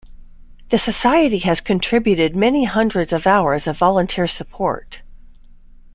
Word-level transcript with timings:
The 0.71 0.79
Society 0.79 1.37
has 1.45 1.61
contributed 1.61 2.35
many 2.35 2.63
hundreds 2.63 3.13
of 3.13 3.27
hours 3.27 3.67
of 3.67 3.77
volunteer 3.77 4.25
support. 4.25 5.03